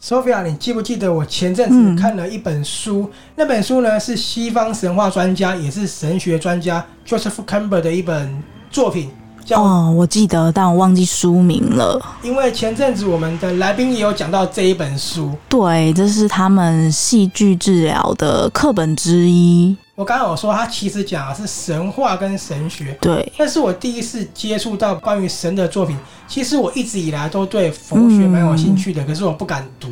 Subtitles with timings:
[0.00, 3.04] Sophia，你记不记得我前阵子看了一本书？
[3.04, 9.10] 嗯、那本书呢是西方神话专家，也是神学专家 Joseph Campbell 的一本作品。
[9.50, 12.00] 哦，我记得，但我忘记书名了。
[12.22, 15.30] 因为前阵子我们的来宾也有讲到这一本书。
[15.48, 19.76] 对，这是他们戏剧治疗的课本之一。
[19.94, 22.96] 我刚刚有说，他其实讲的是神话跟神学。
[23.00, 25.96] 对，但是我第一次接触到关于神的作品。
[26.26, 29.88] 其实我一直以来都对佛学蛮有兴趣的，嗯、可是我不敢读。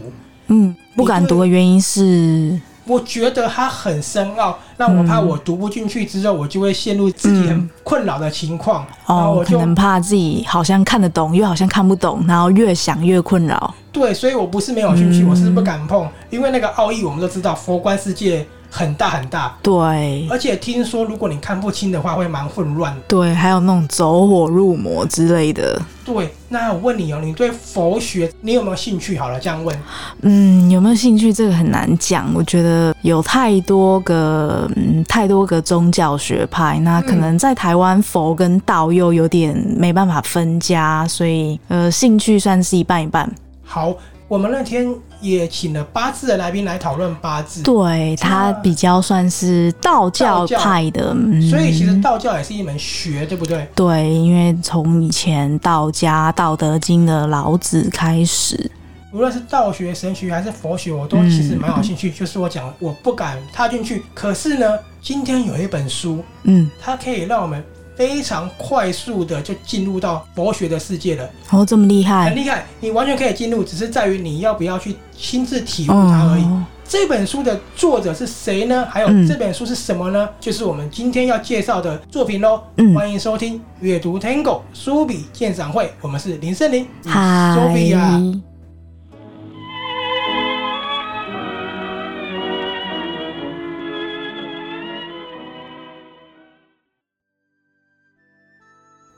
[0.46, 8.84] 嗯，不敢读的原因是，我觉得它很深奥，那我怕我读不进去之后，我就会陷入自己很困扰的情况。
[9.06, 13.74] 嗯、然后我就、哦、可能怕自己好像看得懂，又好像看不懂，然后越想越困扰。
[13.92, 18.46] 对，所以我不是没有兴趣，嗯、我是不敢碰，因为那个奥义我们都知道，佛观世界。
[18.70, 22.96] 很大很大，对，而且听说如果你看不清的话，会蛮混乱。
[23.08, 25.82] 对，还有那种走火入魔之类的。
[26.04, 29.18] 对，那我问你哦，你对佛学你有没有兴趣？
[29.18, 29.76] 好了，这样问。
[30.22, 32.32] 嗯，有没有兴趣这个很难讲。
[32.32, 43.28] 我觉得有太多个，嗯，太多个宗教学派，那可能在台湾佛跟道又有点没办法分家，所以呃，兴趣算是一半一半。
[43.64, 43.92] 好。
[44.28, 44.88] 我们那天
[45.20, 51.14] 也请了八字的来宾来讨论八字，对，他比较算是道教派的，
[51.48, 53.66] 所以其实道教也是一门学，对不对？
[53.74, 58.70] 对，因为从以前道家《道德经》的老子开始，
[59.12, 62.10] 无论是道学、神学还是佛学，我都其实蛮有兴趣。
[62.10, 64.66] 嗯、就是我讲，我不敢踏进去，可是呢，
[65.02, 67.62] 今天有一本书，嗯，它可以让我们。
[68.00, 71.30] 非常快速的就进入到佛学的世界了。
[71.50, 76.42] 哦，这么厉害，很厉害，你完全可以进入，只是在于你要不要去亲自体悟它而已。
[76.44, 78.86] 哦、这本书的作者是谁呢？
[78.90, 80.24] 还有这本书是什么呢？
[80.24, 82.62] 嗯、就是我们今天要介绍的作品喽。
[82.78, 88.40] 嗯、欢迎收听阅读 Tango 书笔鉴赏会，我们是林森林，嗨，Sophia。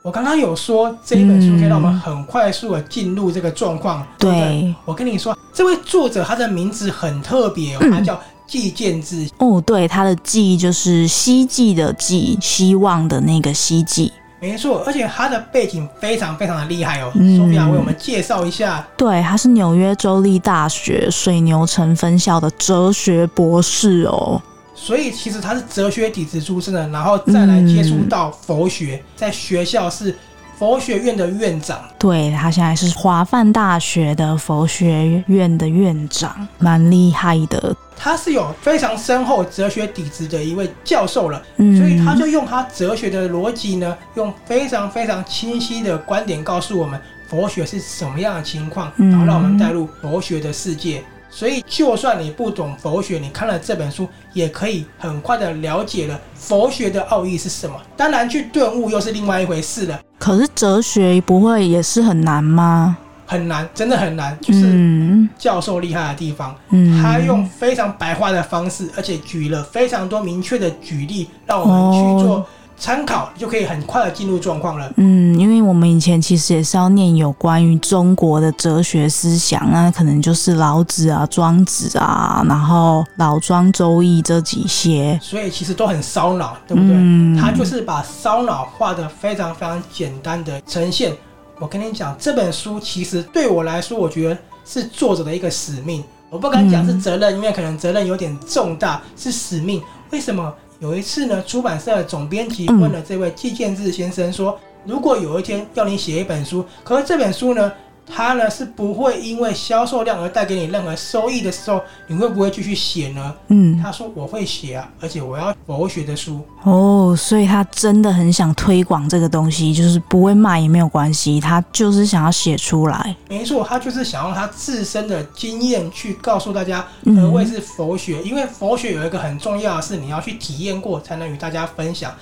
[0.03, 4.03] 我刚刚有说这一本书可以让我们很快速的进入这个状况。
[4.03, 9.29] 嗯、对，对，我跟你说，这位作者他的名字很特别哦，嗯、他叫季建志。
[9.39, 14.13] 哦，对，他的“季”就是希冀的“冀”，希望的那个“希冀”。
[14.43, 17.13] 没错，而且他的背景非常非常的厉害哦。
[17.15, 18.85] 嗯，Sophia 为我们介绍一下。
[18.97, 24.43] 对，他是纽约州立大学水牛城分校的哲学博士哦。
[24.85, 30.13] 所以其实他是哲学底子出身的，然后再来接触到佛学，嗯、在学校是
[30.59, 31.81] 佛学院的院长。
[32.01, 37.77] 对，他现在是华梵大学的佛学院的院长，蛮厉害的。
[37.97, 51.05] 他是有非常深厚哲学底子的一位教授了，嗯、所以他就用他哲学的逻辑呢，用非常非常清晰的观点告诉我们佛学是什么样的情况，然后让我们带入佛学的世界。
[51.35, 57.75] 所以，就算你不懂佛学，你看了这本书，也可以很快的了解了佛学的奥义是什么。
[57.97, 59.99] 当然，去顿悟又是另外一回事了。
[60.19, 62.99] 可是哲学不会也是很难吗？
[63.25, 64.39] 很难，真的很难。
[64.43, 72.47] 就是教授厉害的地方，嗯，他用非常白话的方式，而且举了非常多明确的举例，让我们去做。
[72.83, 74.93] 参考就可以很快的进入状况了。
[74.97, 86.91] 嗯，因为我们以前其实也是要念有关于中国的哲学思想，那可能就是老子啊、庄子啊，然后老庄、周易这几些，所以其实都很烧脑，对不对？
[86.97, 91.17] 嗯，他就是把烧脑画得非常非常简单的呈现。
[91.61, 96.03] 我跟你讲，这本书其实对我来说，我觉得是作者的一个使命。
[96.29, 99.81] 我不敢讲是责任，嗯，因为可能责任有点重大，是使命。
[100.11, 100.53] 为什么？
[100.83, 107.73] 有一次呢，出版社的总编辑问了这位季建志先生说：“如果有一天要你写一本书，可是这本书呢，
[108.07, 123.17] 它呢是不会因为销售量而带给你任何收益的时候，你会不会继续写呢？”嗯，他说：“我会写啊，而且我要佛学的书。”哦，所以他真的很想推广这个东西，就是不会卖也没有关系，他就是想要写出来。
[123.29, 132.13] 没错，他就是想用他自身的经验去告诉大家何谓是佛学，嗯、因为佛学有一个很重要的是你要去体验过才能与大家分享。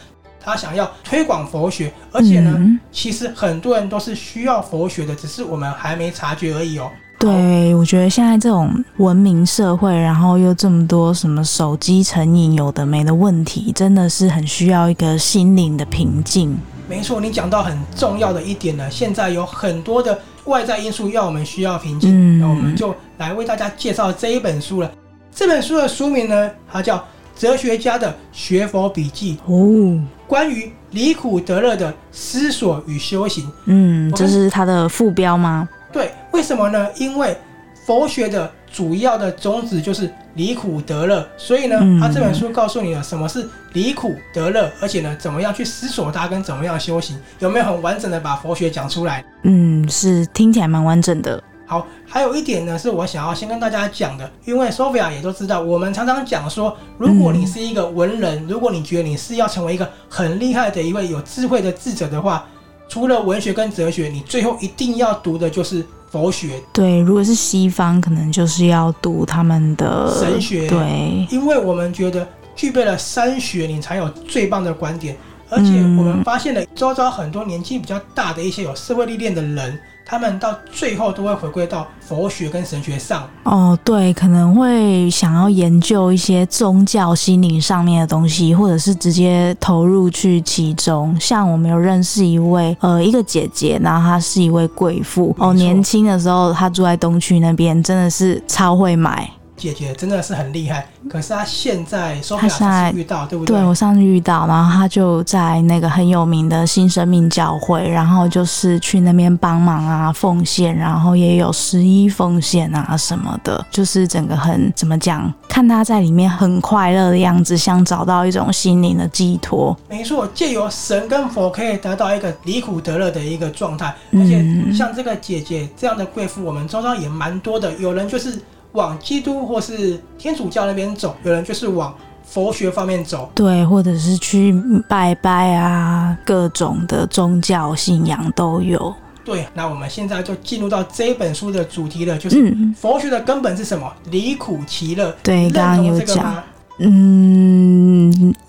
[0.42, 6.90] 他想要推广佛学，而且呢，嗯、其实很多人都是需要佛学的，只是我们还没察觉而已哦。
[7.18, 16.56] 对，我觉得现在这种文明社会，然后又这么多什么手机成瘾、有的没的问题，真的是很需要一个心灵的平静。
[16.88, 18.90] 没错，你讲到很重要的一点呢。
[18.90, 24.90] 现在有很多的外在因素要我们需要平静，那、嗯、我们就来为大家介绍这一本书了。
[25.32, 26.96] 这本书的书名呢，它叫
[27.36, 33.50] 《哲学家的学佛笔记》哦，关于离苦得乐的思索与修行。
[33.64, 35.68] 嗯，这是它的副标吗？
[35.92, 36.88] 对，为什么呢？
[36.94, 37.36] 因为
[37.84, 49.24] 佛学的主要的宗旨就是离苦得乐，所以呢，他这本书告诉你了什么是离苦得乐，而且呢，怎么样去思索它跟怎么样修行，有没有很完整的把佛学讲出来？
[49.42, 51.42] 嗯，是听起来蛮完整的。
[51.70, 62.44] 好，还有一点呢，是我想要先跟大家讲的，因为 Sophia 也都知道，我们常常讲说，如果你是一个文人，如果你觉得你是要成为一个很厉害的一位有智慧的智者的话，
[62.88, 65.86] 除了文学跟哲学，你最后一定要读的就是。
[66.10, 66.60] 佛学。
[66.72, 72.26] 对，如果是西方，可能就是要读他们的神学，对，因为我们觉得
[72.56, 75.16] 具备了三学，你才有最棒的观点，
[75.48, 79.78] 而且我们发现了周遭很多年纪比较大的一些有社会历练的人。
[80.04, 83.28] 他们到最后都会回归到佛学跟神学上。
[83.44, 91.16] 哦，对，可能会想要研究一些宗教、心灵上面的东西，或者是直接投入去其中。
[91.20, 95.34] 像我们有认识一位呃一个姐姐，然后她是一位贵妇。
[95.38, 99.30] 哦，年轻的时候她住在东区那边，真的是超会买。
[99.60, 103.58] 姐姐真的是很厉害，可是她现在说不定遇到，对不对？
[103.58, 115.30] 对，我上次遇到，然后她就在那个很有名的新生命教会，然后就是去那边帮忙啊，奉献，然后也有十一奉献啊什么的，就是整个很怎么讲？
[115.46, 119.76] 看她在里面很快乐的样子，想找到一种心灵的寄托。
[119.90, 124.42] 没错，借由神跟佛可以得到一个离苦得乐的一个状态，而且
[124.72, 128.40] 像这个姐姐这样的贵妇，我们周遭也蛮多的，有人就是。
[128.72, 131.94] 往基督或是天主教那边走，有人就是往
[132.24, 134.54] 佛学方面走，对，或者是去
[134.88, 138.94] 拜拜啊，各种的宗教信仰都有。
[139.24, 143.92] 对，那我们现在就进入到这本书的主题了，就是佛学的根本是什么？
[144.10, 145.14] 离苦其乐。
[145.22, 146.42] 对，刚刚有讲。
[146.82, 147.99] 嗯，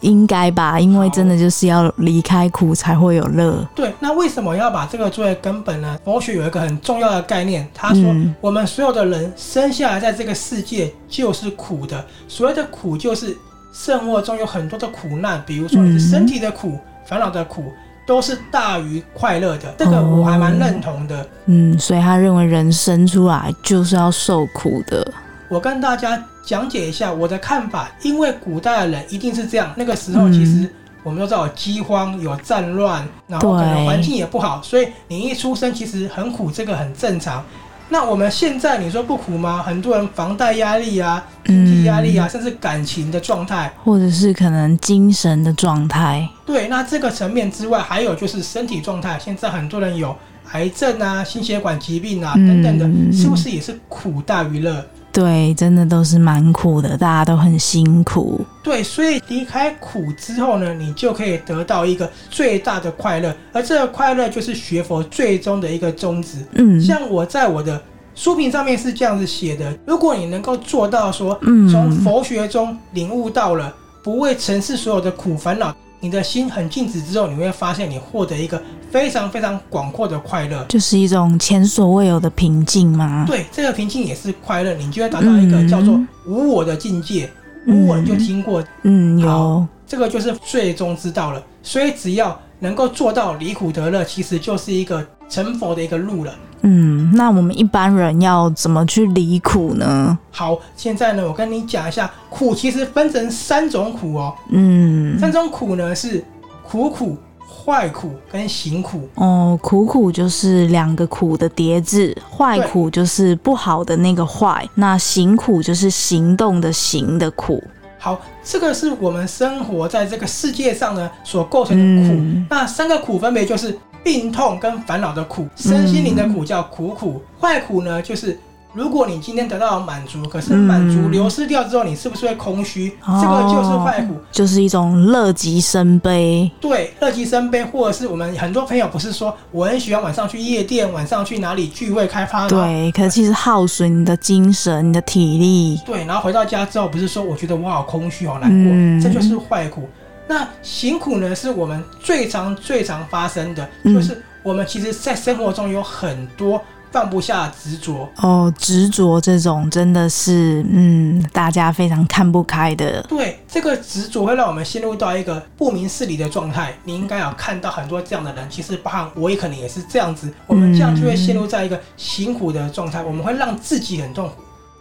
[0.01, 3.67] 应该吧，因为真的就是要离开苦才会有乐。
[3.75, 5.97] 对，那为什么要把这个作为根本呢？
[6.03, 12.03] 佛学有一个很重要的概念，他说我们所有的人生下来在这个世界就是苦的。
[12.27, 13.37] 所谓的苦，就是
[13.71, 17.71] 生活中有很多的苦难，比如说你是身体的苦、烦恼的苦，
[18.05, 19.73] 都是大于快乐的。
[19.77, 21.25] 这个我还蛮认同的。
[21.45, 25.05] 嗯，所以他认为人生出来就是要受苦的。
[25.49, 29.71] 我跟大家讲解一下我的看法，因为古代的人一定是这样。
[29.75, 30.69] 那个时候其实
[31.03, 37.43] 我们都知道有饥荒、有战乱，然后可能环境也不好，所以你一出生其实很苦，这个很正常。
[37.89, 39.61] 那我们现在你说不苦吗？
[39.61, 46.25] 很多人房贷压力啊、经济压力啊，甚至感情的状态，或者是可能精神的状态。
[46.45, 49.19] 对，那这个层面之外，还有就是身体状态。
[49.19, 50.15] 现在很多人有
[50.53, 54.85] 癌症啊、心血管疾病啊等等的，是不是也是苦大于乐？
[55.13, 58.39] 对，真的都是蛮苦的，大家都很辛苦。
[58.63, 66.37] 对，所以离开苦之后呢，你就可以得到一个最大的快乐，而这个快乐就是学佛最终的一个宗旨。
[66.53, 67.81] 嗯，像我在我的
[68.15, 71.37] 书评上面是这样子写的：如果你能够做到说，
[71.69, 73.73] 从佛学中领悟到了
[74.03, 75.75] 不为尘世所有的苦烦恼。
[76.01, 83.23] 你的心很静止之后，你会发现你获得一个非常非常广阔的快乐，就是一种前所未有的平静吗？
[83.27, 87.29] 对，这个平静也是快乐，你就会达到一个叫做无我的境界。
[87.67, 91.43] 嗯、无我你就听过，嗯，有，这个就是最终之道了。
[91.61, 96.33] 所以只要能够做到离苦得乐，其实就是一个成佛的一个路了。
[96.63, 100.17] 嗯，那我们一般人要怎么去离苦呢？
[100.31, 104.33] 好，现在呢，我跟你讲一下，苦其实分成三种苦哦。
[104.49, 106.23] 嗯，三种苦呢是
[106.63, 109.09] 苦苦、坏苦跟行苦。
[109.15, 117.63] 哦，苦苦就是两个苦的叠字，坏苦就是不好的那个坏，那行苦就是行动的行的苦。
[117.97, 122.13] 好，这个是我们生活在这个世界上呢所构成的苦。
[122.19, 123.75] 嗯、那三个苦分别就是。
[124.03, 127.21] 病痛跟烦恼的苦，身心灵的苦叫苦苦。
[127.39, 128.39] 坏、嗯、苦呢，就是
[128.73, 132.93] 如果你今天得到了满足，可是满足流失掉之后，你是不是会空虚？
[133.07, 136.49] 嗯、这个就是坏苦，就是一种乐极生悲。
[136.59, 142.47] 对，乐极生悲，或者是我们很多朋友不是说我很喜欢晚上去夜店，晚上去哪里聚会开发？
[142.47, 145.79] 对，可是其实耗损你的精神、你的体力。
[145.85, 149.87] 对，然后回到家之后，不是说我觉得我好空虚、好难过，嗯、这就是坏苦。
[150.31, 158.09] 那辛苦呢，是我们最常、最常发生的，就是我们其实，在生活中有很多放不下执着。
[158.15, 163.01] 哦，执着这种真的是，嗯，大家非常看不开的。
[163.09, 166.73] 对，这个执着会让我们陷入到一个不明事理的状态。
[166.85, 170.33] 你应该有看到很多这样的人，其实包含我也可能也是这样子。
[170.47, 174.35] 我们这样就会陷入在一个辛苦的状态，我们会让自己很痛苦。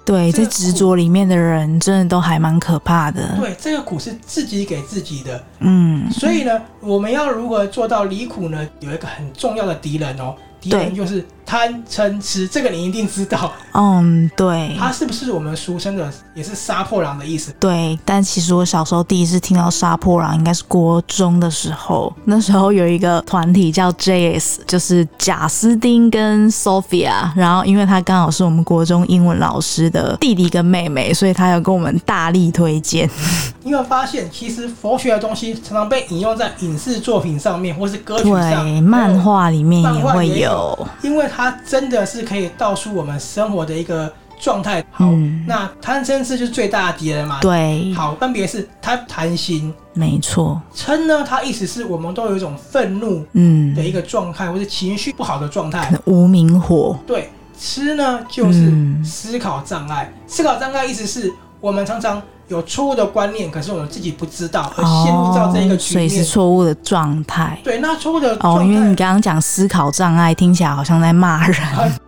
[0.05, 3.37] 对，在执着里面的人真的都还蛮可怕的。
[3.39, 5.43] 对，这个苦是自己给自己的。
[5.61, 8.69] 嗯，所以呢，我们要如何做到离苦呢？
[8.81, 11.25] 有一个很重要的敌人哦，敌人就是。
[11.51, 13.53] 贪嗔痴，这个你一定知道。
[13.73, 14.77] 嗯，对。
[14.79, 17.53] 它是不是我们俗称的，也是杀破狼的意思？
[17.59, 17.99] 对。
[18.05, 22.15] 但其实我小时候第一次听到杀破狼，应该是国中的时候。
[22.25, 27.29] 那时候有一个团体叫 JS，就是贾斯汀跟 Sophia。
[27.35, 33.11] 然后，因为他刚好是我们国中英文老师的弟弟跟妹妹，所以他有跟我们大力推荐。
[33.65, 41.40] 你有发现，其实佛学的东西常常被引用在影视作品上面，或是歌曲上，对，漫画里面也会有，因为它。
[41.41, 44.85] 它真的是可以道出我们生活的一个状态。
[44.91, 47.39] 好，嗯、那贪嗔痴就是最大的敌人嘛。
[47.41, 50.61] 对，好，分别是贪贪心，没错。
[50.75, 55.91] 嗔呢，它意思是我们都有一种愤怒，嗯，的一个状态，或者情绪不好的状态。
[56.05, 56.99] 无名火。
[57.07, 58.71] 对，痴呢就是
[59.03, 60.13] 思考障碍。
[60.15, 62.23] 嗯、思考障碍意思是我们常常。
[62.51, 67.57] 有错误的观念，可是我们自己不知道，而陷入到这一个局面，所以是错误的状态。
[67.63, 71.57] 对，那错误的哦，因为你刚刚讲思考障碍，听起来好像在骂人。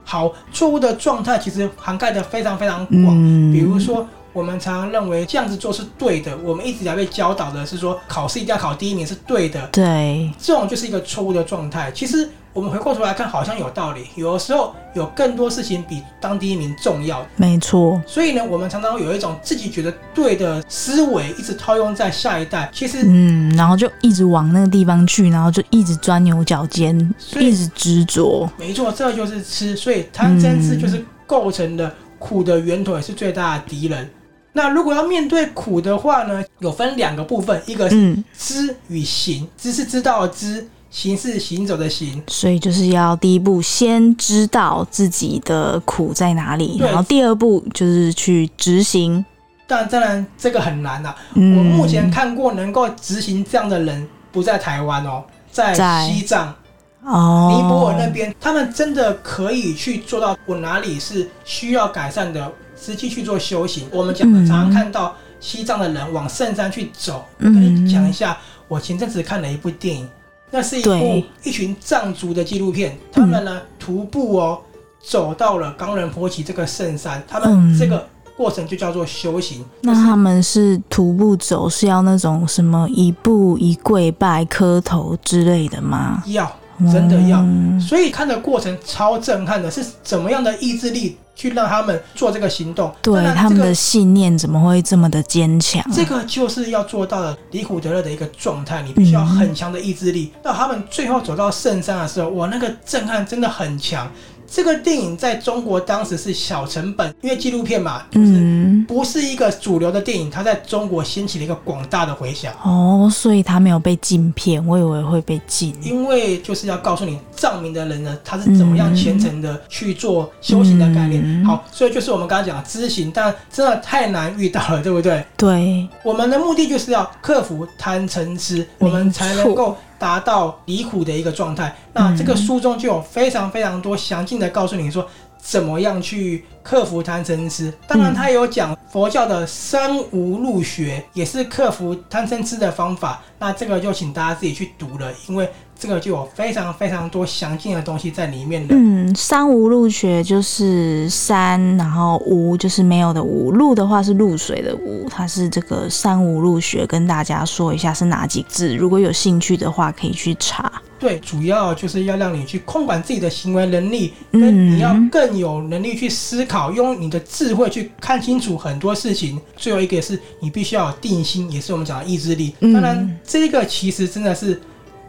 [0.05, 3.15] 好，错误的状态其实涵盖的非常非常广。
[3.15, 9.65] 嗯，比如说，我们常常认为这样子做是对的，我们一直在被教导的是说，考试一定要考第一名是对的。
[9.69, 11.93] 对，这种就是一个错误的状态。
[11.95, 12.29] 其实。
[12.55, 14.07] 我们回过头来看，好像有道理。
[14.15, 17.27] 有的时候有更多事情比当第一名重要。
[17.37, 18.01] 没错。
[18.07, 22.71] 所以呢，我们常常有一种自己觉得对的思维，一直套用在下一代。
[22.71, 28.47] 其实，嗯，然后就一直往那个地方去，然后就一直钻牛角尖，一直执着。
[28.59, 29.75] 没错，这就是吃。
[29.75, 34.05] 所以贪嗔痴就是构成的苦的源头，也是最大的敌人。
[34.05, 34.11] 嗯、
[34.53, 39.49] 那如果要面对苦的话呢，有分两个部分，一个是知与行。
[39.57, 40.69] 知是知道的知。
[40.93, 49.25] 行是行走的行，所以就是要第一步先知道自己的苦在哪里，然后第二步就是去执行。
[49.67, 51.17] 但当然这个很难啊。
[51.33, 55.75] 嗯、我目前看过能够执行这样的人不在台湾哦，在
[56.07, 56.55] 西藏
[57.03, 60.37] 哦，尼泊尔那边，他们真的可以去做到。
[60.45, 63.89] 我哪里是需要改善的，实际去做修行。
[63.91, 67.25] 我们讲的常常看到西藏的人往圣山去走。
[67.39, 68.37] 跟你讲一下，
[68.69, 70.07] 我前阵子看了一部电影。
[70.53, 74.61] 那是一部一群藏族的纪录片，他们呢徒步哦
[75.03, 78.07] 走到了冈仁波齐这个圣山，他们这个
[78.37, 79.65] 过程就叫做修行。
[79.81, 86.23] 那他们是徒步走，是要那种什么一步一跪拜磕头之类的吗？
[86.27, 86.55] 要，
[86.91, 87.45] 真的要。
[87.81, 91.19] 所以看的过程超震撼的，是怎么样的意志力？
[91.35, 95.83] 去让他们做这个行动，对、这个、他们的信念怎么会这么的坚强？
[95.91, 100.31] 这个就是要做到的离苦得乐的一个状态，你必须要很强的意志力。
[100.43, 104.09] 到、嗯、他们最后走到圣山的时候，哇，那个震撼真的很强。
[104.53, 112.53] 这个电影在中国当时是小成本，因为纪录片嘛，就是不是一个主流的电影，它在中国掀起了一个广大的回响。
[112.63, 115.75] 哦，所以它没有被禁片，我以为会被禁。
[115.83, 121.23] 因为就是要告诉你藏民的人呢，他是怎么样虔诚的去做修行的概念。
[121.25, 125.25] 嗯、好，所以就是我们刚刚讲的知行，但真的太难遇到了，对不对？
[125.35, 129.79] 对，我们的目的就是要克服贪嗔痴，我们才能够。
[130.03, 135.07] 达到离苦的一个状态，那这个书中就有非常非常多详尽的告诉你说，
[135.39, 137.73] 怎么样去克服贪嗔痴。
[137.87, 143.23] 当然，他有讲佛教的三无入学，也是克服贪嗔痴的方法。
[143.39, 145.49] 那这个就请大家自己去读了，因为。
[145.83, 148.73] 这个就有非常非常多详尽的东西在里面的。
[148.73, 158.77] 嗯，三无入学就是三，然后无就是没有的无，露的话是露水的无，它是这个三无入学，跟大家说一下是哪几字。
[158.77, 160.71] 如果有兴趣的话，可以去查。
[161.01, 169.37] 对，主要就是要让你去控管自己的行为能力，跟你要更有能力去思考，用你的智慧去看清楚很多事情。
[169.57, 172.55] 最后一个是你必须要有定心，也是我们讲的意志力。
[172.61, 174.61] 当然，这个其实真的是。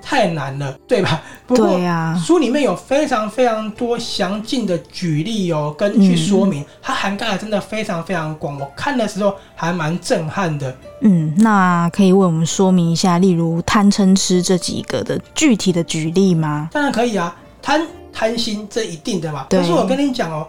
[0.05, 1.21] 太难了，对吧？
[1.47, 8.59] 不过对呀，书里面有非常非常多详尽的举例哦，跟去说明，嗯、它涵盖的真的非常非常广。
[8.59, 10.75] 我看的时候还蛮震撼的。
[11.01, 16.67] 嗯，那可以为我们说明一下，例如贪嗔痴这几个的具体的举例吗？
[16.73, 19.47] 当然可以啊，贪贪心这一定的嘛。
[19.49, 20.45] 可是我跟你讲哦，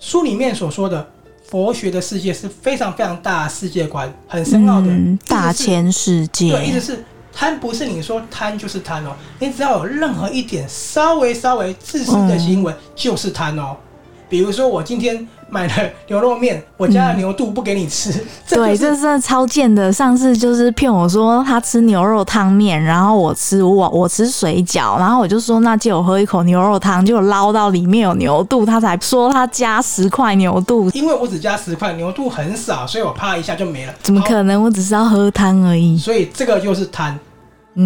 [0.00, 1.08] 书里面所说的
[1.48, 6.50] 佛学的世界是非常非常大的世界观，很深奥的、嗯、大千世界。
[6.50, 7.04] 对，意思是。
[7.38, 13.76] 贪不是你说贪就是贪哦，你只要有任何一点稍微稍微自私的行为就是贪哦。
[14.28, 15.28] 比如说我今天。
[15.50, 18.10] 买了牛肉面，我家的牛肚不给你吃。
[18.10, 19.90] 嗯、 这对，这是超贱的。
[19.90, 30.90] 上次就是骗我说他吃牛肉汤面，然后我吃我我吃水饺，然后我就说那借我喝一口牛肉汤，就捞到里面有牛肚，他才说他加十块牛肚。
[30.90, 33.94] 因为我只加十块，牛肚很少，所以我啪一下就没了。
[34.02, 34.62] 怎么可能？
[34.62, 35.96] 我只是要喝汤而已。
[35.96, 37.18] 所以这个就是贪。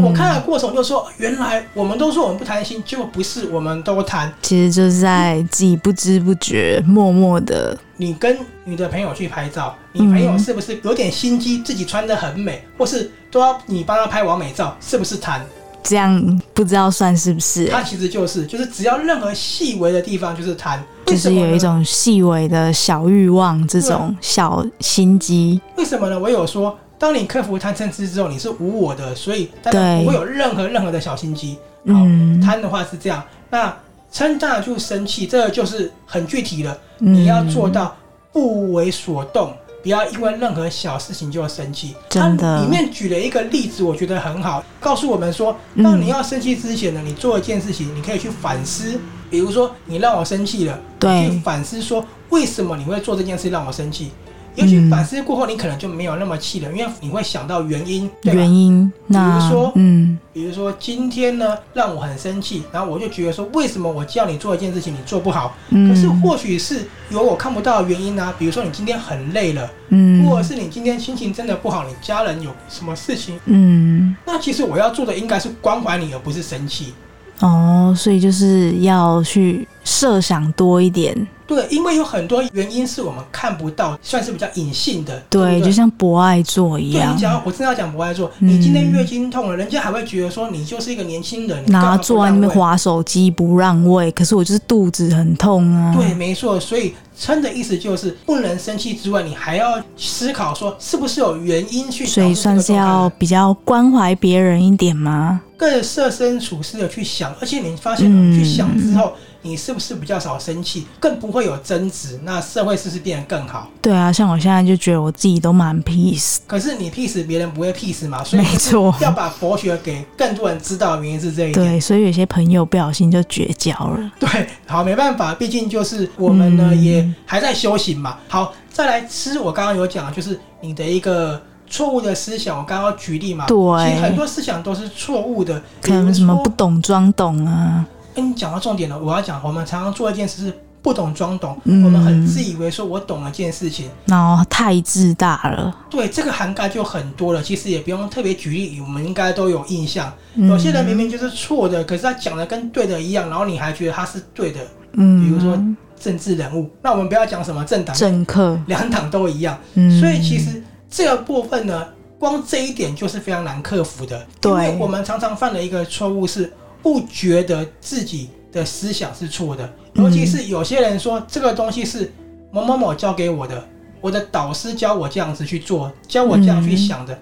[0.00, 4.32] 我看的过程就说，原来我们都说我们不贪心，结果不是，我们都贪。
[4.40, 7.76] 其实就是在自己不知不觉、默默的。
[7.98, 15.42] 你跟你的朋友去拍照，你朋友是不是有点心机，自己穿的很美，或是都要你帮他拍完美照，是不是贪？
[15.82, 17.66] 这样不知道算是不是？
[17.66, 25.60] 他其实就是，就是只要任何细微的地方就是贪，就是有一种细微的小欲望，这种小心机。
[25.76, 26.18] 为什么呢？
[26.18, 26.78] 我有说。
[27.02, 31.58] 当你克服贪嗔痴之后，你是无我的，所以大家不会有任何任何的小心机。
[31.88, 31.94] 好，
[32.40, 33.76] 贪的话是这样，那
[34.12, 37.96] 嗔当然就生气，这个就是很具体的，你要做到
[38.32, 41.96] 不为所动，不要因为任何小事情就生气。
[42.08, 48.96] 真的，里面举了一个例子，我觉得很好，告诉我们说，当你要生气之前呢，你做一件事情，你可以去反思，
[49.28, 54.12] 比如说你让我生气了，对，去反思说为什么你会做这件事让我生气。
[54.54, 58.10] 也许反思过后，你可能就没有那么气了，因为你会想到原因。
[58.22, 65.56] 原因，比如说，嗯，比如说今天呢，让我很生气，然后我就觉得说，为什么我叫你做一件事情，你做不好？
[65.70, 76.92] 嗯，可是或许是有我看不到的原因啊，比如说你今天很累了，嗯，或者是你今天心情真的不好，你家人有什么事情，嗯，那其实我要做的应该是关怀你，而不是生气。
[77.40, 81.16] 哦，所以就是要去设想多一点。
[81.54, 85.22] 对，因为有很多原因是我们看不到，算是比较隐性的。
[85.28, 87.16] 对，对对，就像博爱座一样。
[87.18, 95.94] 对，我真的要讲博爱座，嗯，你今天月经痛了，人家还会觉得说你就是一个年轻人，拿坐在那边划手机不让位，可是我就是肚子很痛啊。
[95.94, 102.06] 对，没错，所以撑的意思就是不能生气之外，你还要思考说是不是有原因去。
[102.06, 105.40] 所以算是要比较关怀别人一点吗？
[105.56, 109.12] 更设身处世的去想，而且你发现你去想之后。
[109.44, 112.16] 嗯你是不是比较少生气，更不会有争执？
[112.22, 113.68] 那社会是不是变得更好？
[113.80, 116.36] 对啊，像我现在就觉得我自己都蛮 peace。
[116.46, 118.22] 可是你 peace，别人不会 peace 嘛？
[118.22, 121.54] 所以没错，要把佛学给更多人知道的原因是这一点。
[121.54, 124.12] 对，所以有些朋友不小心就绝交了。
[124.20, 124.28] 对，
[124.64, 128.18] 好，没办法，毕竟就是我们呢、嗯、也还在修行嘛。
[128.28, 132.56] 好，再来吃，我刚刚有讲，就是你的一个错误的思想。
[132.56, 133.56] 我刚刚举例嘛，对，
[133.90, 137.84] 其实很多思想都是错误的，可能什么不懂装懂啊。
[138.14, 145.72] 跟你讲到重点了，我要讲，我们常常做一件事是不懂装懂，嗯，我们很自以为说我懂了一件事情，然后太自大了。
[145.88, 150.12] 对，这个涵盖就很多了，其实也不用特别举例，我们应该都有印象。
[150.34, 154.60] 有些人明明就是错的，可是他讲的跟对的一样，然后你还觉得他是对的。
[154.94, 155.56] 嗯，比如说
[155.98, 159.56] 政治人物，那我们不要讲什么政党、政客，两党都一样。
[159.74, 161.86] 嗯，所以其实这个部分呢，
[162.18, 164.26] 光这一点就是非常难克服的。
[164.40, 166.52] 对，因为我们常常犯的一个错误是。
[166.82, 172.12] 不觉得自己的思想是错的，尤其是有些人说这个东西是
[172.50, 173.64] 某某某教给我的，
[174.00, 177.18] 我的导师教我这样子去做，教我这样去想的，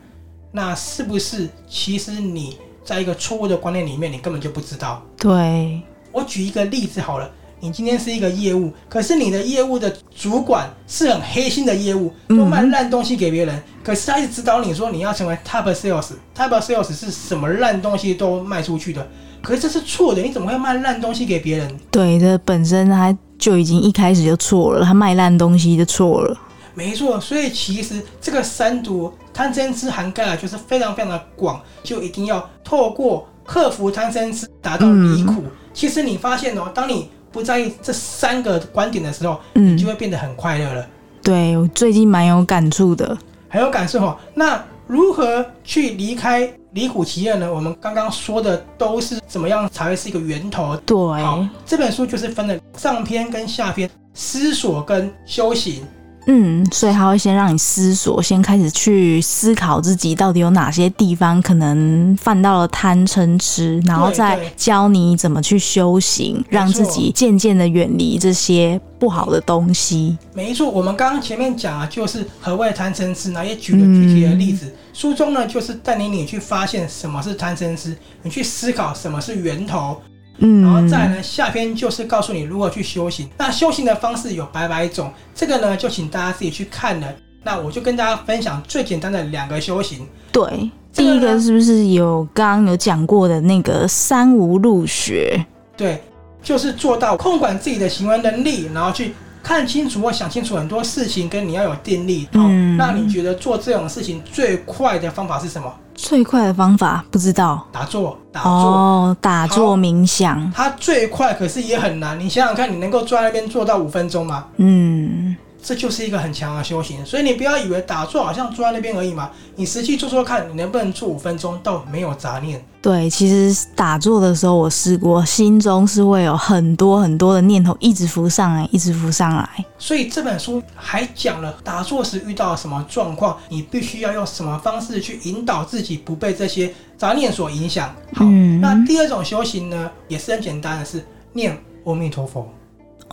[0.51, 5.05] 那是不是其实你在一个错误的观念里面，你根本就不知道？
[5.19, 19.07] 对，我举一个例子好了，你今天是一个业务，可是你的业务的主管是很黑心的业务，都卖烂东西给别人，可是他一直指导你说你要成为 top sales，top sales 是什么烂东西都卖出去的。
[19.43, 21.81] 可是这是错的，你怎么会卖烂东西给别人？
[21.91, 26.39] 对，这本身他就已经一开始就错了，他卖烂东西就错了。
[26.75, 35.43] 没错，所以其实这个三毒贪嗔痴涵盖啊，就是非常非常的广，就一定要透过克服贪嗔痴达到离苦。
[35.45, 35.51] 嗯。
[35.73, 40.87] 其实你发现哦，当你不在意这三个观点的时候，嗯，你就会变得很快乐了。
[41.23, 43.17] 对，我最近蛮有感触的，
[43.49, 44.17] 很有感受哦。
[44.35, 46.51] 那如何去离开？
[46.73, 47.53] 离苦其乐呢？
[47.53, 50.77] 我们刚刚说的都是怎么样才会是一个源头？
[50.87, 55.83] 对，好，这本书就是分了上篇跟下篇，思索跟修行。
[56.27, 70.17] 嗯，所以他会先让你思索，先开始去思考自己到底有哪些地方可能犯到了贪嗔痴，然后再教你怎么去修行，让自己渐渐的远离这些不好的东西。
[70.35, 74.67] 没错，我们刚刚前面讲啊，就是何谓贪嗔痴，那也举了具体的例子。
[74.67, 79.99] 嗯、书中呢，就是带领你去发现什么是贪嗔痴，你去思考什么是源头。
[80.41, 83.27] 嗯，然后再来呢，下篇就是告诉你如何去修行。
[83.39, 87.07] 那修行的方式有百百种，这个呢就请大家自己去看了。
[87.43, 90.07] 那我就跟大家分享最简单的两个修行。
[90.31, 95.43] 对，第一个是不是有刚刚有讲过的那个三无入学？
[95.79, 95.99] 对，
[96.43, 102.29] 就是做到控管自己的行为能力，然后去看清楚或想清楚很多事情，跟你要有定力。
[102.33, 105.73] 嗯，那你觉得做这种事情最快的方法是什么？
[105.95, 112.19] 最快的方法不知道，打坐，打坐，哦，打坐冥想，它最快，可是也很难。
[112.19, 114.47] 你想想看，你能够坐在那边坐到五分钟吗？
[114.57, 115.37] 嗯。
[115.63, 122.65] 这就是一个很强的修行，所以你不要以为打坐好像坐在那边而已嘛，你实际做做看，你能不能坐五分钟到没有杂念？
[122.83, 129.49] 对，其实打坐的时候我试过，心中是会有很多很多的念头一直浮上来，一直浮上来。
[129.79, 137.95] 所以这本书还讲了打坐时遇到什么状况，你必须要用什么方式去引导自己不被这些杂念所影响。
[138.15, 142.49] 好，嗯、那第二种修行呢，也是很简单的是念阿弥陀佛。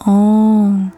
[0.06, 0.90] 哦。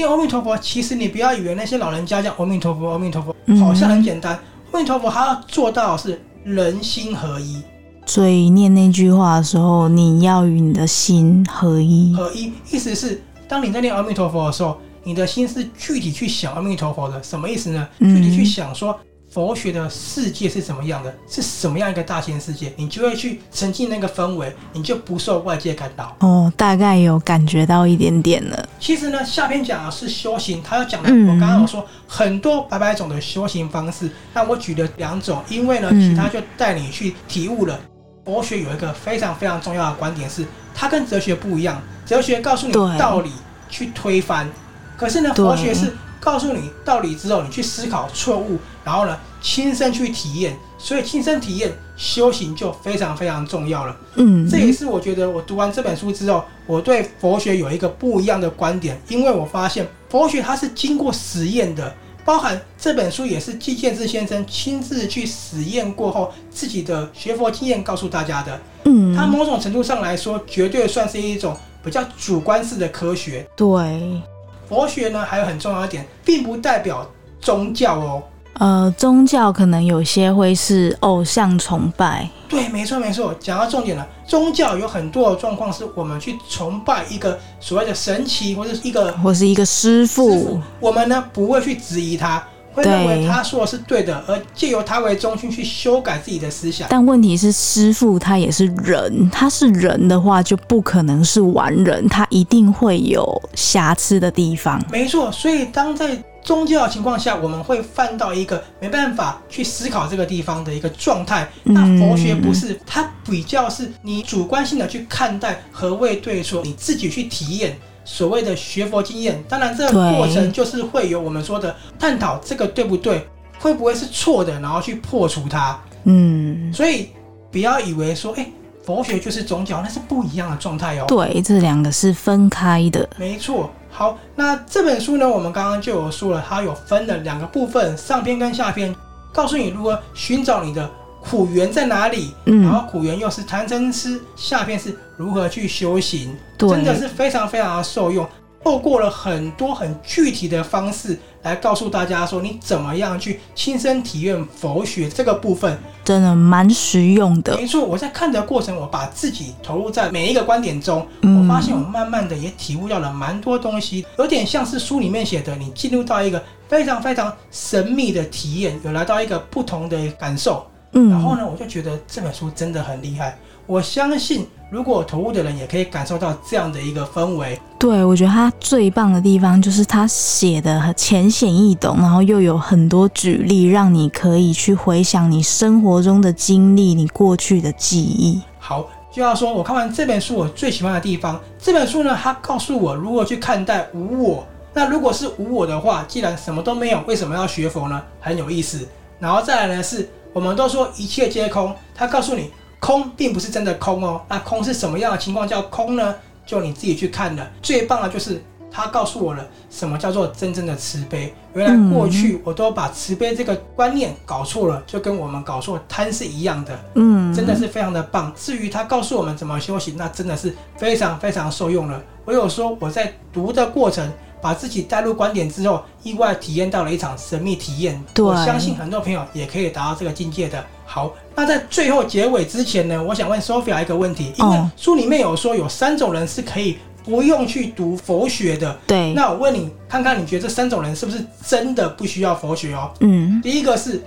[0.00, 4.32] 念阿弥陀佛，其实你不要以为那些老人家叫阿弥陀佛，阿弥陀佛，好像很简单。
[4.72, 7.62] 阿弥陀佛，他要做到是人心合一。
[8.06, 12.14] 所以念那句话的时候，你要与你的心合一。
[12.14, 17.22] 合一，意思是当你在念阿弥陀佛的时候，你的心是具体去想阿弥陀佛的。
[17.22, 17.86] 什么意思呢？
[17.98, 18.98] 具体去想说。
[19.30, 21.14] 佛学的世界是什么样的？
[21.28, 22.72] 是什么样一个大千世界？
[22.76, 26.16] 你就会去沉浸那个氛围，你就不受外界干扰。
[26.18, 28.68] 哦，大概有感觉到一点点了。
[28.80, 37.76] 其实呢，下篇讲的是修行，他要讲的，嗯、我刚刚有说很多百百种的修行方式，那我举了两种，因为呢，其他就带你去体悟了。
[37.76, 37.90] 嗯、
[38.24, 41.80] 佛学有一个非常非常重要的观点是，它跟哲学不一样。
[42.04, 43.30] 哲学告诉你道理
[43.68, 44.50] 去推翻，
[44.96, 45.94] 可是呢，佛学是。
[46.22, 48.58] 告诉你道理之后，你去思考错误，
[48.90, 53.96] 然后呢，亲身去体验，所以亲身体验修行就非常非常重要了。
[54.16, 68.60] 嗯，这也是我觉得我读完这本书之后，我对佛学有一个不一样的观点，因为我发现佛学它是经过实验的，包含这本书也是季建志先生亲自去实验过后自己的学佛经验告诉大家的。
[68.86, 73.46] 嗯，它某种程度上来说，绝对算是一种比较主观式的科学。
[73.54, 74.20] 对。
[74.68, 77.08] 佛学呢，还有很重要一点，并不代表
[77.40, 78.22] 宗教哦。
[78.54, 82.28] 呃，宗教可能有些会是偶像崇拜。
[82.48, 84.06] 对，没错没错，讲到重点了。
[84.26, 92.42] 宗教有很多的状况是我们去崇拜一个所谓的神奇，或者是一个或是一个师傅，我们呢不会去质疑他。
[92.82, 96.88] 会认为他说的是对的，对而借由他为中心去修改自己的思想。
[96.90, 104.82] 但问题是，师傅他也是人，他是人的话，就不可能是完人，他一定会有瑕疵的地方。
[104.90, 111.46] 没错，所以当在宗教的情况下，我们会犯到一个没办法去思考这个地方的一个状态。
[111.64, 117.76] 那佛学不是，它比较是你主观性的去看待何谓对错，你自己去体验。
[118.12, 123.24] 所谓的学佛经验，当然这个过程就是会有我们说的探讨这个对不对，
[123.60, 125.80] 会不会是错的，然后去破除它。
[126.02, 127.10] 嗯，所以
[127.52, 128.44] 不要以为说，哎，
[128.84, 131.04] 佛学就是宗教，那是不一样的状态哦。
[131.06, 133.08] 对，这两个是分开的。
[133.16, 133.70] 没错。
[133.92, 138.92] 好，那这本书呢，我们刚刚就有说了，它有分了两个部分，上篇跟下篇，
[139.32, 140.90] 告诉你如何寻找你的。
[141.22, 142.34] 苦缘在哪里？
[142.46, 146.34] 嗯，然后苦缘又是贪嗔痴，下篇是如何去修行？
[146.58, 148.26] 真的是非常非常的受用。
[148.62, 157.56] 透过了很多很具体的方式来告诉大家说，你怎么样去亲身体验佛学这个部分，真的蛮实用的。
[157.56, 170.66] 没错，我在看的过程，我把自己投入在每一个观点中，嗯，我发现我慢慢的也体悟到了蛮多东西，有点像是书里面写的，你进入到一个非常非常神秘的体验，有来到一个不同的感受。
[170.92, 173.38] 嗯，然后呢，我就觉得这本书真的很厉害。
[173.66, 177.56] 我相信，如果投入的人也可以感受到这样的一个氛围。
[177.78, 188.42] 对，我觉得他最棒的地方就是他写的很浅显易懂，然后又有很多举例，让你可以去回想你生活中的经历，你过去的记忆。
[188.58, 194.44] 好，就要说我看完这本书，我最喜欢的地方，这本书呢，它告诉我如何去看待无我。
[194.74, 198.02] 那如果是无我的话，既然什么都没有，为什么要学佛呢？
[198.18, 198.88] 很有意思。
[199.20, 200.08] 然后再来呢是。
[200.32, 204.20] 我们都说一切皆空，他告诉你空并不是真的空哦。
[204.28, 206.14] 那空是什么样的情况叫空呢？
[206.46, 207.50] 就你自己去看了。
[207.60, 211.34] 最棒的就是他告诉我了什么叫做真正的慈悲。
[211.54, 216.78] 原来过去我都把慈悲这个观念搞错了，就跟我们搞错贪是一样的。
[216.94, 218.32] 嗯，真的是非常的棒。
[218.36, 222.00] 至于他告诉我们怎么修行，那真的是非常非常受用了。
[222.24, 224.08] 我有说我在读的过程。
[224.40, 228.02] 把自己带入观点之后，意外体验到了一场神秘体验。
[228.14, 230.64] 对我相信很多朋友也可以达到这个境界的。
[230.84, 238.76] 好，那在最后结尾之前呢，我想问 Sophia 一个问题，因为书里面有说有三种人是可以不用去读佛学的。
[238.86, 239.12] 对。
[239.12, 242.90] 那我问你，看看你觉得这三种人是不是真的不需要佛学哦？
[243.00, 243.40] 嗯。
[243.40, 244.02] 第一个是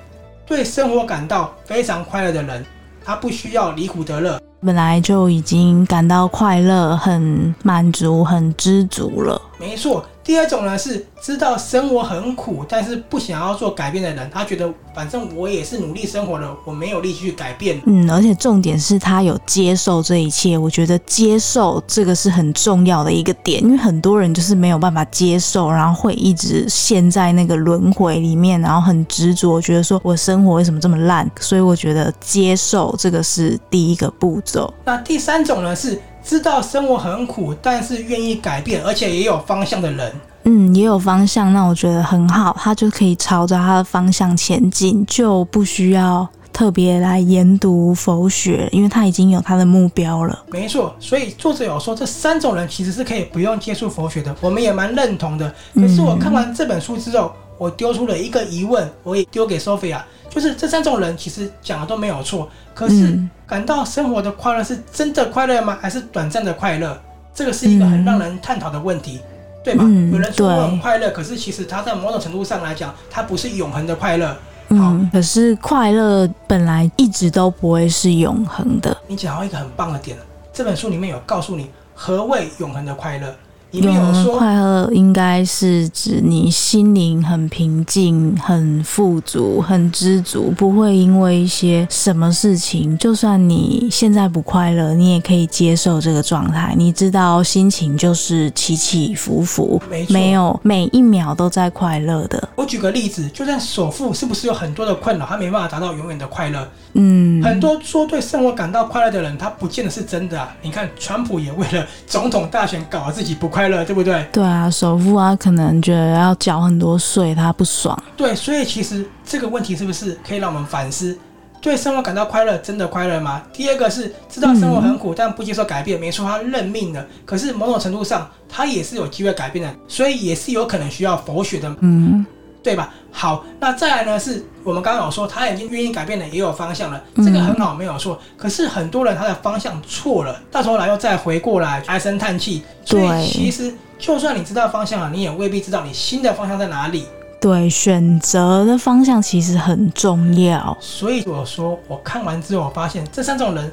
[0.45, 2.65] 对生活感到非常快乐的人，
[3.05, 4.41] 他不需要离苦得乐。
[4.65, 9.41] 本来就已经感到快乐、很满足、很知足了。
[9.57, 10.05] 没错。
[10.23, 17.81] 第二种呢，是知道生活很苦，但是不想要做改变的人，他觉得反正我也是努力生活了，我没有力气去改变。
[17.85, 20.57] 嗯，而且重点是他有接受这一切。
[20.57, 31.29] 我觉得接受这个是很重要的一个点，因为很多人就是没有办法接受，然后会一直陷在那个轮回里面，然后很执着，觉得说我生活为什么这么烂？
[31.41, 34.73] 所以我觉得接受这个是第一个步骤。
[34.85, 35.99] 那第三种呢是。
[36.23, 40.11] 知道生活很苦，但是愿意改变，而且也有方向的人，
[40.45, 50.43] 嗯，也有方向，那我觉得很好，他就可以朝着他的方向前进，就不需要特别来研读佛学，因为他已经有他的目标了。
[50.49, 55.53] 没错，所以作者有说这三种人其实是可以不用接触佛学的，我们也蛮认同的。
[55.75, 60.01] 可是我看完这本书之后，我丢出了一个疑问，我也丢给 Sophia。
[60.29, 65.77] 就是这三种人其实讲的都没有错，可是感到生活的快乐是真的快乐吗？
[65.79, 66.99] 还是短暂的快乐？
[67.35, 69.19] 这个是一个很让人探讨的问题，
[69.63, 69.83] 对吗？
[70.11, 74.35] 有人说我很快乐，可是其实他在某种程度上来讲，他不是永恒的快乐。
[74.69, 78.95] 嗯，可是快乐本来一直都不会是永恒的。
[79.07, 80.17] 你讲到一个很棒的点，
[80.51, 83.35] 这本书里面有告诉你何谓永恒的快乐。
[83.73, 96.75] 永恒快乐应该是指你心灵很平静、很富足、很知足，不会因为一些什么事情，就算你现在不快乐，你也可以接受这个状态。
[96.77, 102.47] 你知道心情就是起起伏伏，没错，没有每一秒都在快乐的。
[102.55, 106.69] 我举个例子，就算首富是不是有很多的困扰，他没办法达到永远的快乐？
[106.93, 110.55] 嗯，很多说对生活感到快乐的人，他不见得是真的啊。
[110.61, 114.25] 你看，川普也为了总统大选搞得自己不快乐，对不对？
[114.31, 117.97] 对啊，首富啊，可能觉得要缴很多税，他不爽。
[118.15, 121.17] 对，所以其实这个问题是不是可以让我们反思？
[121.61, 123.41] 对生活感到快乐，真的快乐吗？
[123.53, 127.05] 第二个是知道生活很苦，但不接受改变，没错，他认命了。
[127.25, 131.73] 可是某种程度上，他也是有机会改变的，所以也是有可能需要佛学的。
[131.79, 132.25] 嗯。
[132.63, 132.93] 对吧？
[133.11, 134.17] 好，那再来呢？
[134.17, 138.17] 是我们刚刚有说他已经愿意改变了，也有方向了，这个很好，没有错。
[138.37, 142.63] 可是很多人他的方向错了，到头来又再回过来唉声叹气。
[142.85, 147.05] 所以其实就算你知道方向了，你也未必知道你新的方向在哪里。
[147.41, 150.75] 对，选择的方向其实很重要。
[150.79, 153.71] 所以我说，我看完之后，我发现这三种人。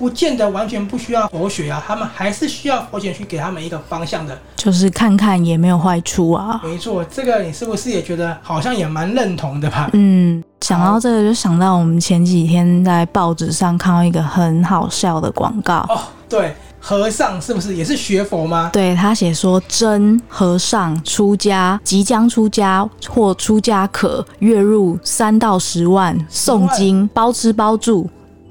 [0.00, 6.58] 不见得完全不需要佛学啊，他们还是需要佛学去给他们一个方向的，就是看看也没有坏处啊。
[6.64, 9.90] 没错，这个你是不是也觉得好像也蛮认同的吧？
[9.92, 18.70] 嗯，想到这个就想到我们前几天在报纸上看到一个很好笑的广告哦，对，和尚是不是也是学佛吗？
[18.72, 28.08] 对，他写说，真和尚出家，即将出家或出家可月入三到十万，诵经包吃包住。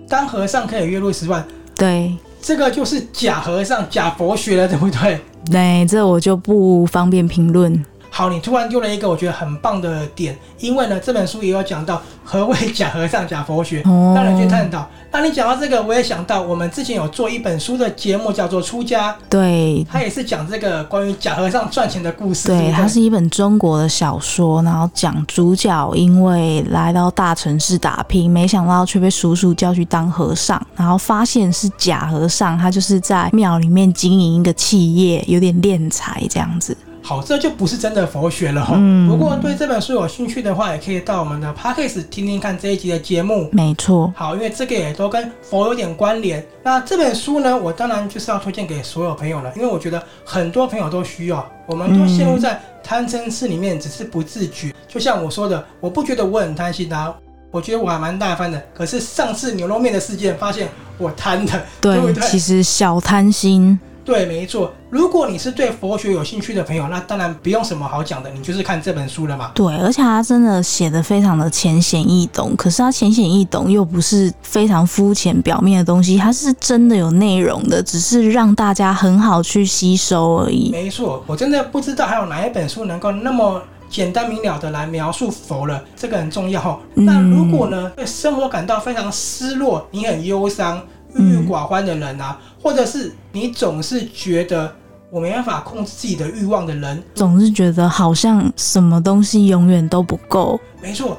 [0.10, 1.46] 当和尚可以月入十万，
[1.76, 5.22] 对，这个就是假和尚、假佛学了，对不对？
[5.52, 7.86] 对，这我就不方便评论。
[8.12, 14.86] 好，你突然丢了一个我觉得很棒的点，因为呢，这本书也有讲到何谓假和尚、假佛学，让人去探讨。
[15.12, 22.48] 那你讲到这个，我也想到我们之前有做一本书的节目，叫做《出家》，对，它也是讲这个关于假和尚赚钱的故事。
[22.48, 36.76] 对，对对，它是一本中国的小说，然后讲主角因为来到大城市打拼，没想到却被叔叔叫去当和尚，然后发现是假和尚，他就是在庙里面经营一个企业，有点敛财这样子。
[37.10, 38.76] 好，这就不是真的佛学了哈。
[38.78, 39.10] 嗯。
[39.10, 43.50] 不过对这本书有兴趣的话，也可以到我们的 Podcast 听听看这一集的节目。
[43.52, 44.14] 没错。
[44.16, 46.46] 好，因为这个也都跟佛有点关联。
[46.62, 51.44] 那这本书呢，我当然就是要推荐给所有朋友了，因为我觉得很多朋友都需要。
[51.66, 54.72] 我们都陷入在贪嗔痴里面，只是不自觉。
[54.88, 57.12] 就像我说的，我不觉得我很贪心啊，
[57.50, 58.64] 我觉得我还蛮大方的。
[58.72, 60.70] 可是上次牛肉面的事件，发现
[61.00, 62.28] 我贪的，对，对不对？
[62.28, 63.80] 其实小贪心。
[64.10, 64.74] 对，没错。
[64.90, 69.52] 如果你是对佛学有兴趣的朋友，那当然不用什么好讲的，你就是看这本书了嘛。
[69.54, 72.56] 对，而且他真的写的非常的浅显易懂。
[72.56, 80.72] 可是他浅显易懂又不是非常肤浅表面的东西，它是真的有内容的，只是让大家很好去吸收而已。
[80.72, 86.82] 没错，我真的不知道还有哪一本书能够那么简单明了的来描述佛了，这个很重要。
[86.96, 90.82] 那如果呢，对生活感到非常失落，你很忧伤。
[91.16, 94.74] 郁郁寡欢的人啊，或者是你总是觉得
[95.10, 100.60] 我没办法控制自己的欲望的人，总是觉得好像什么东西永远都不够。
[100.82, 101.18] 没错，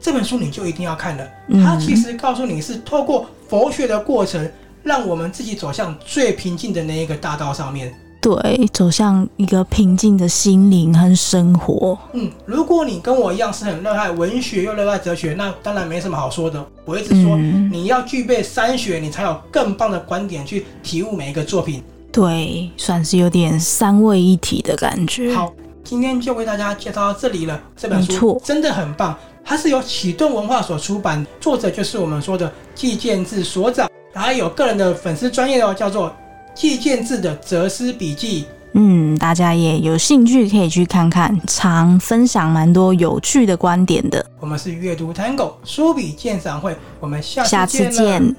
[0.00, 1.28] 这本书你就一定要看了。
[1.64, 4.50] 它其实告诉你是透过佛学的过程，
[4.82, 7.92] 让我们自己走向最平静的那一个大道上面。
[8.22, 11.98] 对，走向一个平静的心灵和生活。
[12.12, 16.64] 嗯，如果你跟我一样是很热爱文学又热爱哲学，那当然没什么好说的。
[16.84, 21.82] 我一直说，嗯、你要具备三学，你才有更棒的观点去体悟每一个作品。
[22.12, 25.34] 对，算是有点三位一体的感觉。
[25.34, 27.60] 好，今天就为大家介绍到这里了。
[27.76, 36.14] 这本书真的很棒，它是由启顿文化所出版，作者就是我们说的季建志所长，还有个人的粉丝专业哦，叫做。
[36.54, 44.24] 季建字的哲思笔记，嗯，大家也有兴趣可以去看看，常分享蛮多有趣的观点的。
[44.40, 48.34] 我们是阅读 Tango 书笔鉴赏会，我们下下次见。